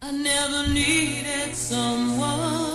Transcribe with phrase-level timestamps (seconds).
[0.00, 2.67] I never needed someone.